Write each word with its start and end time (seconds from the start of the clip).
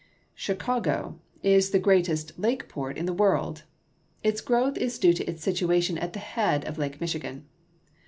Chicago 0.33 1.19
is 1.43 1.69
the 1.69 1.77
greatest 1.77 2.33
lake 2.39 2.67
port 2.67 2.97
in 2.97 3.05
the 3.05 3.13
world. 3.13 3.65
Its 4.23 4.41
growth 4.41 4.75
is 4.77 4.97
due 4.97 5.13
to 5.13 5.23
its 5.29 5.43
situation 5.43 5.95
at 5.99 6.13
the 6.13 6.17
head 6.17 6.65
of 6.65 6.79
Lake 6.79 6.99
Michigan. 6.99 7.45